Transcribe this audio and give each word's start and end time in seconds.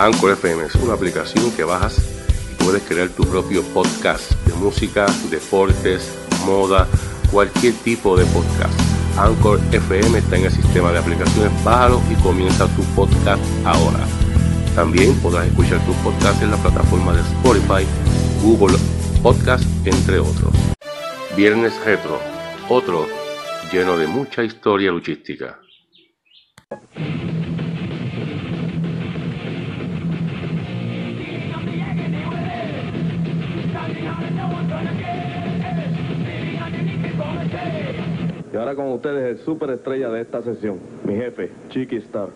Anchor 0.00 0.32
FM 0.32 0.64
es 0.64 0.74
una 0.76 0.94
aplicación 0.94 1.52
que 1.52 1.62
bajas 1.62 1.98
y 2.50 2.64
puedes 2.64 2.82
crear 2.84 3.10
tu 3.10 3.22
propio 3.24 3.62
podcast 3.74 4.32
de 4.46 4.54
música, 4.54 5.04
deportes, 5.28 6.16
moda, 6.46 6.88
cualquier 7.30 7.74
tipo 7.74 8.16
de 8.16 8.24
podcast. 8.24 8.72
Anchor 9.18 9.60
FM 9.70 10.20
está 10.20 10.38
en 10.38 10.46
el 10.46 10.52
sistema 10.52 10.90
de 10.90 11.00
aplicaciones, 11.00 11.52
bájalo 11.62 12.00
y 12.10 12.14
comienza 12.22 12.66
tu 12.76 12.82
podcast 12.96 13.42
ahora. 13.66 14.00
También 14.74 15.12
podrás 15.20 15.48
escuchar 15.48 15.84
tus 15.84 15.96
podcasts 15.96 16.42
en 16.42 16.50
la 16.50 16.56
plataforma 16.56 17.12
de 17.12 17.20
Spotify, 17.20 17.86
Google 18.42 18.78
Podcast, 19.22 19.64
entre 19.84 20.18
otros. 20.18 20.54
Viernes 21.36 21.74
Retro, 21.84 22.18
otro 22.70 23.06
lleno 23.70 23.98
de 23.98 24.06
mucha 24.06 24.42
historia 24.44 24.92
luchística. 24.92 25.60
Ahora 38.60 38.74
con 38.74 38.88
ustedes 38.92 39.38
el 39.38 39.44
superestrella 39.44 40.10
de 40.10 40.20
esta 40.20 40.42
sesión, 40.42 40.78
mi 41.04 41.14
jefe, 41.14 41.50
Chiqui 41.70 41.96
Star. 41.96 42.28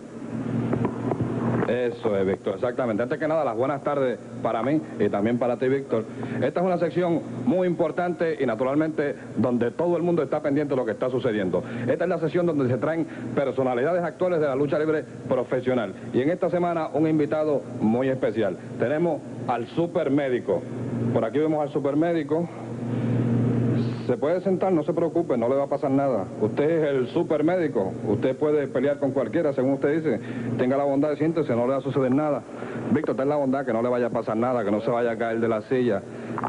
Eso 1.67 2.15
es, 2.15 2.27
Víctor, 2.27 2.55
exactamente. 2.55 3.01
Antes 3.01 3.17
que 3.17 3.27
nada, 3.27 3.43
las 3.43 3.55
buenas 3.55 3.83
tardes 3.83 4.19
para 4.43 4.61
mí 4.61 4.79
y 4.99 5.09
también 5.09 5.39
para 5.39 5.57
ti, 5.57 5.67
Víctor. 5.67 6.03
Esta 6.41 6.59
es 6.59 6.65
una 6.65 6.77
sección 6.77 7.21
muy 7.45 7.67
importante 7.67 8.37
y 8.39 8.45
naturalmente 8.45 9.15
donde 9.37 9.71
todo 9.71 9.97
el 9.97 10.03
mundo 10.03 10.21
está 10.21 10.41
pendiente 10.41 10.73
de 10.73 10.75
lo 10.75 10.85
que 10.85 10.91
está 10.91 11.09
sucediendo. 11.09 11.63
Esta 11.87 12.03
es 12.03 12.09
la 12.09 12.19
sesión 12.19 12.45
donde 12.45 12.67
se 12.67 12.77
traen 12.77 13.05
personalidades 13.33 14.03
actuales 14.03 14.39
de 14.39 14.45
la 14.45 14.55
lucha 14.55 14.77
libre 14.77 15.03
profesional. 15.27 15.93
Y 16.13 16.21
en 16.21 16.29
esta 16.29 16.49
semana 16.51 16.89
un 16.93 17.07
invitado 17.07 17.61
muy 17.81 18.09
especial. 18.09 18.57
Tenemos 18.77 19.21
al 19.47 19.65
supermédico. 19.67 20.61
Por 21.13 21.25
aquí 21.25 21.39
vemos 21.39 21.61
al 21.61 21.69
supermédico. 21.69 22.47
Se 24.05 24.17
puede 24.17 24.39
sentar, 24.41 24.71
no 24.71 24.83
se 24.83 24.93
preocupe, 24.93 25.35
no 25.35 25.49
le 25.49 25.55
va 25.55 25.63
a 25.63 25.67
pasar 25.67 25.89
nada. 25.89 26.25
Usted 26.39 26.69
es 26.69 26.89
el 26.89 27.07
supermédico, 27.07 27.91
usted 28.07 28.37
puede 28.37 28.67
pelear 28.67 28.99
con 28.99 29.11
cualquiera, 29.11 29.51
según 29.53 29.73
usted 29.73 29.95
dice. 29.95 30.19
Tenga 30.59 30.77
la 30.77 30.83
bondad 30.83 31.09
de 31.09 31.17
siéntese, 31.17 31.55
no 31.55 31.65
le 31.65 31.73
va 31.73 31.77
a 31.77 31.81
suceder 31.81 32.13
nada. 32.13 32.43
Víctor, 32.91 33.15
ten 33.15 33.29
la 33.29 33.35
bondad 33.35 33.65
que 33.65 33.73
no 33.73 33.81
le 33.81 33.89
vaya 33.89 34.07
a 34.07 34.09
pasar 34.11 34.37
nada, 34.37 34.63
que 34.63 34.69
no 34.69 34.81
se 34.81 34.91
vaya 34.91 35.11
a 35.11 35.17
caer 35.17 35.39
de 35.39 35.47
la 35.47 35.61
silla. 35.63 36.03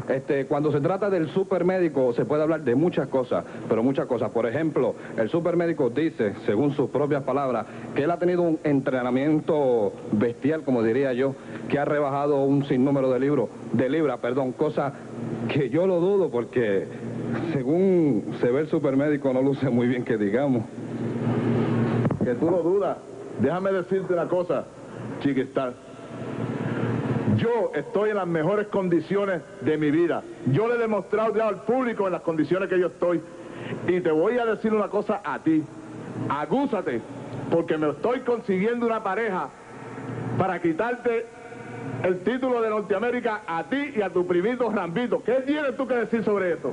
Este, 0.07 0.45
cuando 0.45 0.71
se 0.71 0.81
trata 0.81 1.09
del 1.09 1.29
supermédico 1.29 2.13
se 2.13 2.25
puede 2.25 2.43
hablar 2.43 2.61
de 2.61 2.75
muchas 2.75 3.07
cosas, 3.07 3.43
pero 3.67 3.81
muchas 3.81 4.05
cosas. 4.05 4.29
Por 4.29 4.45
ejemplo, 4.45 4.93
el 5.17 5.29
supermédico 5.29 5.89
dice, 5.89 6.33
según 6.45 6.73
sus 6.73 6.91
propias 6.91 7.23
palabras, 7.23 7.65
que 7.95 8.03
él 8.03 8.11
ha 8.11 8.19
tenido 8.19 8.43
un 8.43 8.59
entrenamiento 8.63 9.93
bestial, 10.11 10.61
como 10.63 10.83
diría 10.83 11.13
yo, 11.13 11.33
que 11.69 11.79
ha 11.79 11.85
rebajado 11.85 12.43
un 12.43 12.65
sinnúmero 12.65 13.09
de 13.09 13.19
libros, 13.19 13.49
de 13.73 13.89
libras, 13.89 14.19
perdón, 14.19 14.51
cosa 14.51 14.93
que 15.47 15.69
yo 15.69 15.87
lo 15.87 15.99
dudo 15.99 16.29
porque 16.29 16.87
según 17.53 18.35
se 18.41 18.51
ve 18.51 18.61
el 18.61 18.67
supermédico 18.67 19.31
no 19.33 19.41
luce 19.41 19.69
muy 19.69 19.87
bien 19.87 20.03
que 20.03 20.17
digamos. 20.17 20.63
Que 22.23 22.33
tú 22.35 22.49
lo 22.49 22.61
dudas. 22.61 22.97
Déjame 23.39 23.71
decirte 23.71 24.13
una 24.13 24.27
cosa, 24.27 24.65
chiquistar. 25.21 25.73
Yo 27.37 27.71
estoy 27.75 28.09
en 28.09 28.15
las 28.15 28.27
mejores 28.27 28.67
condiciones 28.67 29.41
de 29.61 29.77
mi 29.77 29.91
vida. 29.91 30.23
Yo 30.51 30.67
le 30.67 30.75
he 30.75 30.77
demostrado 30.77 31.35
ya 31.35 31.47
al 31.47 31.61
público 31.61 32.07
en 32.07 32.13
las 32.13 32.21
condiciones 32.21 32.67
que 32.67 32.79
yo 32.79 32.87
estoy. 32.87 33.21
Y 33.87 34.01
te 34.01 34.11
voy 34.11 34.39
a 34.39 34.45
decir 34.45 34.73
una 34.73 34.87
cosa 34.87 35.21
a 35.23 35.39
ti. 35.39 35.63
Agúzate, 36.29 36.99
porque 37.51 37.77
me 37.77 37.89
estoy 37.91 38.21
consiguiendo 38.21 38.87
una 38.87 39.03
pareja 39.03 39.49
para 40.37 40.59
quitarte 40.61 41.27
el 42.03 42.19
título 42.19 42.61
de 42.61 42.69
Norteamérica 42.69 43.41
a 43.47 43.63
ti 43.63 43.93
y 43.95 44.01
a 44.01 44.09
tu 44.09 44.25
primito 44.25 44.69
Rambito. 44.71 45.23
¿Qué 45.23 45.43
tienes 45.45 45.75
tú 45.75 45.87
que 45.87 45.95
decir 45.95 46.23
sobre 46.23 46.53
esto? 46.53 46.71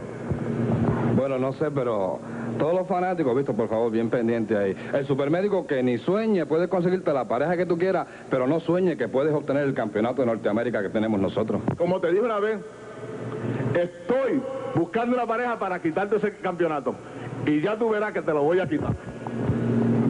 Bueno, 1.17 1.39
no 1.39 1.53
sé, 1.53 1.71
pero 1.71 2.19
todos 2.59 2.75
los 2.75 2.87
fanáticos, 2.87 3.37
visto, 3.37 3.55
por 3.55 3.69
favor, 3.69 3.91
bien 3.91 4.11
pendiente 4.11 4.57
ahí. 4.57 4.77
El 4.93 5.07
supermédico 5.07 5.67
que 5.67 5.83
ni 5.83 5.99
sueñe 5.99 6.47
puede 6.47 6.69
conseguirte 6.69 7.13
la 7.13 7.27
pareja 7.27 7.57
que 7.57 7.67
tú 7.67 7.79
quieras, 7.79 8.07
pero 8.31 8.47
no 8.47 8.61
sueñe 8.61 8.97
que 8.97 9.09
puedes 9.09 9.33
obtener 9.33 9.65
el 9.65 9.75
campeonato 9.75 10.23
de 10.23 10.27
Norteamérica 10.27 10.83
que 10.83 10.91
tenemos 10.91 11.21
nosotros. 11.21 11.63
Como 11.77 12.01
te 12.01 12.09
dije 12.09 12.23
una 12.23 12.41
vez, 12.41 12.61
estoy 13.75 14.43
buscando 14.75 15.17
una 15.17 15.27
pareja 15.27 15.59
para 15.59 15.81
quitarte 15.81 16.17
ese 16.17 16.37
campeonato. 16.37 16.95
Y 17.47 17.61
ya 17.61 17.77
tú 17.77 17.91
verás 17.91 18.13
que 18.13 18.23
te 18.23 18.33
lo 18.33 18.43
voy 18.43 18.61
a 18.61 18.69
quitar. 18.69 18.95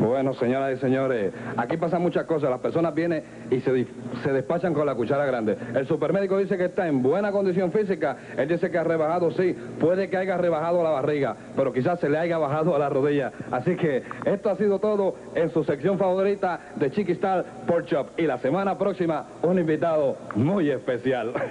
Bueno, 0.04 0.34
señoras 0.34 0.76
y 0.76 0.80
señores, 0.80 1.32
aquí 1.56 1.78
pasan 1.78 2.02
muchas 2.02 2.24
cosas. 2.26 2.50
Las 2.50 2.60
personas 2.60 2.94
vienen 2.94 3.24
y 3.50 3.60
se, 3.60 3.86
se, 4.22 4.32
despachan 4.32 4.74
con 4.74 4.84
la 4.84 4.94
cuchara 4.94 5.24
grande. 5.24 5.56
El 5.74 5.86
supermédico 5.86 6.36
dice 6.36 6.58
que 6.58 6.66
está 6.66 6.86
en 6.86 7.02
buena 7.02 7.32
condición 7.32 7.72
física. 7.72 8.18
Él 8.36 8.46
dice 8.48 8.70
que 8.70 8.76
ha 8.76 8.84
rebajado, 8.84 9.30
sí. 9.30 9.56
Puede 9.80 10.10
que 10.10 10.18
haya 10.18 10.36
rebajado 10.36 10.82
la 10.82 10.90
barriga, 10.90 11.34
pero 11.56 11.72
quizás 11.72 12.00
se 12.00 12.10
le 12.10 12.18
haya 12.18 12.36
bajado 12.36 12.76
a 12.76 12.78
la 12.78 12.90
rodilla. 12.90 13.32
Así 13.50 13.76
que 13.76 14.02
esto 14.26 14.50
ha 14.50 14.56
sido 14.56 14.78
todo 14.78 15.14
en 15.34 15.50
su 15.50 15.64
sección 15.64 15.98
favorita 15.98 16.60
de 16.76 16.90
Chiquistar 16.90 17.44
Pork 17.66 17.86
Chop. 17.86 18.08
Y 18.18 18.22
la 18.22 18.38
semana 18.38 18.76
próxima, 18.76 19.24
un 19.42 19.58
invitado 19.58 20.18
muy 20.34 20.70
especial. 20.70 21.32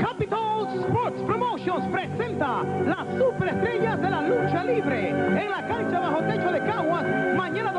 Capital 0.00 0.66
Sports 0.80 1.22
Promotions 1.26 1.86
presenta 1.92 2.64
las 2.86 3.06
superestrellas 3.16 4.00
de 4.00 4.10
la 4.10 4.22
lucha 4.22 4.64
libre 4.64 5.31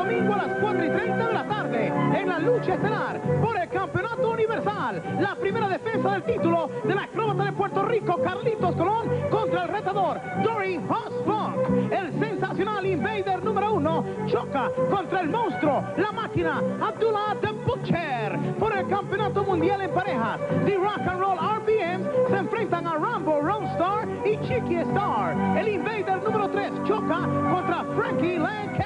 domingo 0.04 0.34
a 0.34 0.36
las 0.36 0.58
4 0.60 0.84
y 0.84 0.90
30 0.90 1.26
de 1.28 1.32
la 1.32 1.48
tarde, 1.48 1.86
en 1.86 2.28
la 2.28 2.38
lucha 2.38 2.74
estelar 2.74 3.20
por 3.40 3.56
el 3.56 3.68
Campeonato 3.70 4.30
Universal, 4.30 5.02
la 5.18 5.34
primera 5.36 5.68
defensa 5.68 6.10
del 6.12 6.22
título 6.24 6.70
de 6.84 6.94
la 6.94 7.04
acróbata 7.04 7.44
de 7.44 7.52
Puerto 7.52 7.84
Rico, 7.86 8.20
Carlitos 8.22 8.76
Colón, 8.76 9.08
contra 9.30 9.62
el 9.62 9.68
retador 9.70 10.20
Dory 10.42 10.76
Hossfunk. 10.76 11.90
El 11.90 12.12
sensacional 12.20 12.84
Invader 12.84 13.42
número 13.42 13.72
uno 13.72 14.04
choca 14.26 14.70
contra 14.90 15.20
el 15.20 15.30
monstruo, 15.30 15.82
la 15.96 16.12
máquina 16.12 16.62
Abdullah 16.82 17.36
the 17.40 17.52
Butcher, 17.64 18.38
por 18.58 18.76
el 18.76 18.86
Campeonato 18.88 19.42
Mundial 19.42 19.80
en 19.80 19.90
parejas. 19.90 20.38
The 20.66 20.76
Rock 20.76 21.08
and 21.08 21.20
Roll 21.20 21.38
RPM 21.38 22.04
se 22.28 22.36
enfrentan 22.36 22.86
a 22.86 22.96
Rambo, 22.98 23.40
Star 23.74 24.06
y 24.26 24.36
Chiqui 24.46 24.76
Star. 24.76 25.34
El 25.58 25.68
Invader 25.68 26.22
número 26.22 26.50
3 26.50 26.72
choca 26.86 27.20
contra 27.50 27.84
Frankie 27.96 28.38
Lancaster. 28.38 28.83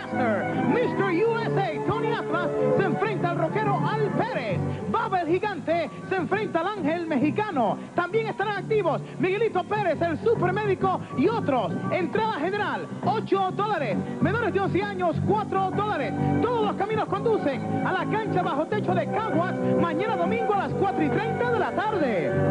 Gigante 5.29 5.91
se 6.09 6.17
enfrenta 6.17 6.61
al 6.61 6.69
Ángel 6.79 7.07
Mexicano. 7.07 7.79
También 7.95 8.29
estarán 8.29 8.57
activos 8.59 9.01
Miguelito 9.19 9.63
Pérez, 9.65 10.01
el 10.01 10.19
supermédico 10.19 11.01
y 11.17 11.29
otros. 11.29 11.73
Entrada 11.93 12.35
general, 12.35 12.87
8 13.05 13.53
dólares. 13.53 13.97
Menores 14.21 14.53
de 14.53 14.61
11 14.61 14.83
años, 14.83 15.17
4 15.27 15.71
dólares. 15.73 16.13
Todos 16.43 16.67
los 16.67 16.77
caminos 16.77 17.09
conducen 17.09 17.87
a 17.87 17.93
la 17.93 18.11
cancha 18.11 18.43
bajo 18.43 18.67
techo 18.67 18.95
de 18.95 19.07
Caguas 19.07 19.55
mañana 19.81 20.17
domingo 20.17 20.55
a 20.55 20.69
las 20.69 20.73
4 20.75 21.05
y 21.05 21.09
30 21.09 21.51
de 21.51 21.59
la 21.59 21.71
tarde. 21.73 22.48